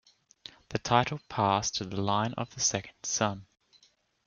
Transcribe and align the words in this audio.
The 0.69 0.79
title 0.79 1.19
passed 1.29 1.75
to 1.75 1.85
the 1.85 2.01
line 2.01 2.33
of 2.33 2.49
the 2.55 2.59
second 2.59 2.95
son. 3.03 3.45